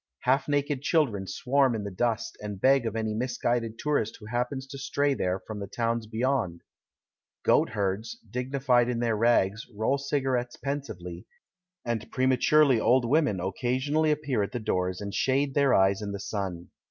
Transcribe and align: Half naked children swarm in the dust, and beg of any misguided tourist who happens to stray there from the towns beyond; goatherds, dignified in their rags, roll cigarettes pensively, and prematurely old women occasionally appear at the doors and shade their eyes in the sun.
Half 0.21 0.47
naked 0.47 0.81
children 0.81 1.27
swarm 1.27 1.75
in 1.75 1.83
the 1.83 1.91
dust, 1.91 2.35
and 2.41 2.59
beg 2.59 2.87
of 2.87 2.95
any 2.95 3.13
misguided 3.13 3.77
tourist 3.77 4.17
who 4.19 4.25
happens 4.25 4.65
to 4.65 4.79
stray 4.79 5.13
there 5.13 5.39
from 5.45 5.59
the 5.59 5.67
towns 5.67 6.07
beyond; 6.07 6.63
goatherds, 7.43 8.17
dignified 8.27 8.89
in 8.89 8.97
their 8.99 9.15
rags, 9.15 9.67
roll 9.77 9.99
cigarettes 9.99 10.55
pensively, 10.57 11.27
and 11.85 12.11
prematurely 12.11 12.79
old 12.79 13.05
women 13.05 13.39
occasionally 13.39 14.09
appear 14.11 14.41
at 14.41 14.53
the 14.53 14.59
doors 14.59 15.01
and 15.01 15.13
shade 15.13 15.53
their 15.53 15.71
eyes 15.71 16.01
in 16.01 16.13
the 16.13 16.19
sun. 16.19 16.71